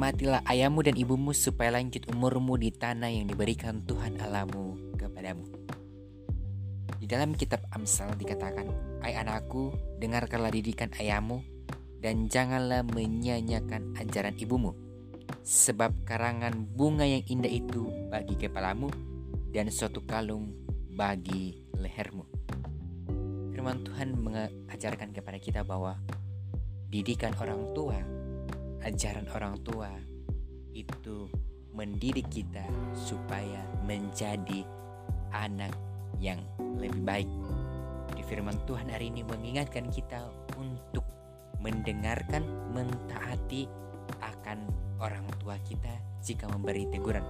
Hormatilah 0.00 0.40
ayahmu 0.48 0.80
dan 0.80 0.96
ibumu 0.96 1.36
supaya 1.36 1.76
lanjut 1.76 2.08
umurmu 2.08 2.56
di 2.56 2.72
tanah 2.72 3.12
yang 3.12 3.28
diberikan 3.28 3.84
Tuhan 3.84 4.16
Allahmu 4.16 4.96
kepadamu. 4.96 5.44
Di 6.96 7.04
dalam 7.04 7.36
kitab 7.36 7.60
Amsal 7.68 8.16
dikatakan, 8.16 8.64
Hai 9.04 9.20
anakku, 9.20 9.76
dengarkanlah 10.00 10.56
didikan 10.56 10.88
ayahmu 10.96 11.44
dan 12.00 12.32
janganlah 12.32 12.80
menyanyikan 12.80 13.92
ajaran 14.00 14.32
ibumu. 14.40 14.72
Sebab 15.44 15.92
karangan 16.08 16.56
bunga 16.64 17.04
yang 17.04 17.20
indah 17.28 17.52
itu 17.52 17.84
bagi 18.08 18.40
kepalamu 18.40 18.88
dan 19.52 19.68
suatu 19.68 20.00
kalung 20.08 20.48
bagi 20.96 21.68
lehermu. 21.76 22.24
Firman 23.52 23.84
Tuhan 23.84 24.16
mengajarkan 24.16 25.12
kepada 25.12 25.36
kita 25.36 25.60
bahwa 25.60 26.00
didikan 26.88 27.36
orang 27.36 27.76
tua, 27.76 28.00
ajaran 28.80 29.28
orang 29.36 29.60
tua 29.60 29.92
itu 30.72 31.28
mendidik 31.76 32.26
kita 32.32 32.64
supaya 32.96 33.62
menjadi 33.86 34.66
anak 35.30 35.74
yang 36.18 36.40
lebih 36.58 37.00
baik. 37.06 37.30
Jadi 38.10 38.22
firman 38.26 38.58
Tuhan 38.66 38.90
hari 38.90 39.12
ini 39.12 39.22
mengingatkan 39.22 39.86
kita 39.92 40.26
untuk 40.58 41.06
mendengarkan, 41.60 42.42
mentaati 42.74 43.68
akan 44.18 44.66
orang 44.98 45.24
tua 45.38 45.60
kita 45.62 45.92
jika 46.24 46.48
memberi 46.50 46.88
teguran. 46.90 47.22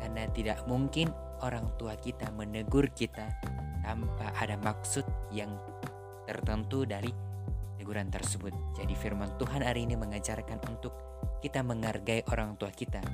Karena 0.00 0.24
tidak 0.32 0.64
mungkin 0.64 1.12
orang 1.44 1.68
tua 1.76 1.98
kita 1.98 2.32
menegur 2.32 2.88
kita 2.94 3.28
tanpa 3.84 4.32
ada 4.40 4.56
maksud 4.62 5.04
yang 5.28 5.52
tertentu 6.24 6.88
dari 6.88 7.12
teguran 7.84 8.08
tersebut. 8.08 8.56
Jadi 8.80 8.96
firman 8.96 9.36
Tuhan 9.36 9.60
hari 9.60 9.84
ini 9.84 9.92
mengajarkan 9.92 10.56
untuk 10.72 10.96
kita 11.44 11.60
menghargai 11.60 12.24
orang 12.32 12.56
tua 12.56 12.72
kita. 12.72 13.04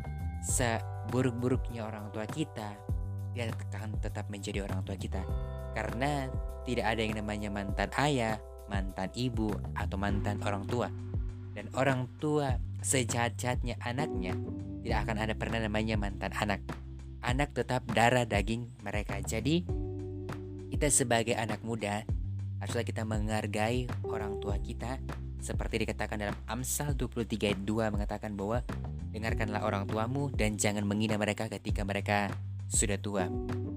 Seburuk-buruknya 0.46 1.82
orang 1.82 2.14
tua 2.14 2.22
kita, 2.30 2.78
dia 3.34 3.50
akan 3.50 3.98
tetap 3.98 4.30
menjadi 4.30 4.62
orang 4.62 4.86
tua 4.86 4.94
kita. 4.94 5.18
Karena 5.74 6.30
tidak 6.62 6.86
ada 6.86 7.02
yang 7.02 7.18
namanya 7.18 7.50
mantan 7.50 7.90
ayah, 7.98 8.38
mantan 8.70 9.10
ibu, 9.18 9.50
atau 9.74 9.98
mantan 9.98 10.38
orang 10.46 10.62
tua. 10.70 10.86
Dan 11.50 11.66
orang 11.74 12.06
tua 12.22 12.54
sejahat-jahatnya 12.86 13.82
anaknya 13.82 14.38
tidak 14.86 14.98
akan 15.02 15.16
ada 15.18 15.34
pernah 15.34 15.58
namanya 15.66 15.98
mantan 15.98 16.30
anak. 16.38 16.62
Anak 17.26 17.58
tetap 17.58 17.90
darah 17.90 18.22
daging 18.22 18.70
mereka. 18.86 19.18
Jadi 19.18 19.66
kita 20.70 20.86
sebagai 20.94 21.34
anak 21.34 21.58
muda 21.66 22.06
haruslah 22.60 22.84
kita 22.84 23.02
menghargai 23.08 23.88
orang 24.06 24.38
tua 24.38 24.60
kita. 24.60 25.00
Seperti 25.40 25.88
dikatakan 25.88 26.20
dalam 26.20 26.36
Amsal 26.44 26.92
23 26.92 27.48
ayat 27.48 27.60
2 27.64 27.94
mengatakan 27.96 28.36
bahwa 28.36 28.60
dengarkanlah 29.10 29.64
orang 29.64 29.88
tuamu 29.88 30.28
dan 30.36 30.60
jangan 30.60 30.84
menghina 30.84 31.16
mereka 31.16 31.48
ketika 31.48 31.80
mereka 31.82 32.28
sudah 32.68 33.00
tua. 33.00 33.24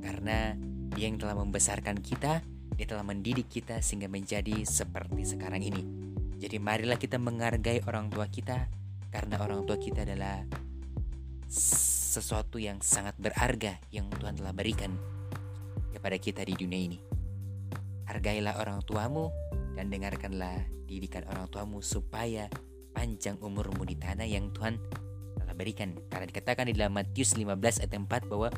Karena 0.04 0.60
dia 0.94 1.08
yang 1.08 1.18
telah 1.18 1.40
membesarkan 1.40 2.04
kita 2.04 2.44
dia 2.74 2.90
telah 2.90 3.06
mendidik 3.06 3.48
kita 3.50 3.80
sehingga 3.86 4.10
menjadi 4.10 4.66
seperti 4.66 5.38
sekarang 5.38 5.62
ini. 5.62 5.84
Jadi 6.42 6.58
marilah 6.60 7.00
kita 7.00 7.22
menghargai 7.22 7.86
orang 7.88 8.12
tua 8.12 8.28
kita 8.28 8.68
karena 9.14 9.40
orang 9.40 9.64
tua 9.64 9.78
kita 9.78 10.04
adalah 10.04 10.44
sesuatu 11.48 12.58
yang 12.58 12.82
sangat 12.82 13.14
berharga 13.22 13.78
yang 13.94 14.10
Tuhan 14.10 14.42
telah 14.42 14.52
berikan 14.52 14.98
kepada 15.94 16.18
kita 16.18 16.42
di 16.42 16.58
dunia 16.58 16.82
ini 16.82 17.13
hargailah 18.10 18.60
orang 18.60 18.84
tuamu 18.86 19.32
dan 19.74 19.90
dengarkanlah 19.90 20.64
didikan 20.86 21.26
orang 21.30 21.50
tuamu 21.50 21.82
supaya 21.82 22.52
panjang 22.94 23.40
umurmu 23.42 23.84
di 23.88 23.98
tanah 23.98 24.28
yang 24.30 24.54
Tuhan 24.54 24.78
telah 25.40 25.56
berikan. 25.58 25.98
Karena 26.12 26.30
dikatakan 26.30 26.70
di 26.70 26.74
dalam 26.78 26.94
Matius 26.94 27.34
15 27.34 27.84
ayat 27.84 27.94
4 27.94 28.32
bahwa 28.32 28.54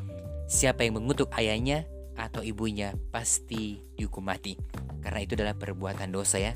Siapa 0.46 0.86
yang 0.86 1.02
mengutuk 1.02 1.34
ayahnya 1.34 1.90
atau 2.14 2.46
ibunya 2.46 2.94
pasti 3.10 3.82
dihukum 3.98 4.30
mati. 4.30 4.54
Karena 5.02 5.26
itu 5.26 5.34
adalah 5.34 5.58
perbuatan 5.58 6.14
dosa 6.14 6.38
ya. 6.38 6.54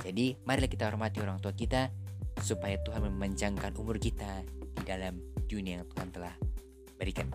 Jadi 0.00 0.40
marilah 0.48 0.70
kita 0.72 0.88
hormati 0.88 1.20
orang 1.20 1.36
tua 1.36 1.52
kita 1.52 1.92
supaya 2.40 2.80
Tuhan 2.80 3.04
memanjangkan 3.04 3.76
umur 3.76 4.00
kita 4.00 4.40
di 4.48 4.82
dalam 4.88 5.20
dunia 5.44 5.84
yang 5.84 5.86
Tuhan 5.92 6.08
telah 6.08 6.32
berikan. 6.96 7.28